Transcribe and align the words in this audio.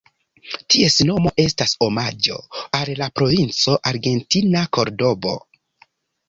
Ties 0.75 0.95
nomo 1.09 1.31
estas 1.43 1.75
omaĝo 1.87 2.37
al 2.79 2.91
la 3.01 3.11
provinco 3.21 3.77
argentina 3.93 4.65
Kordobo. 4.79 5.37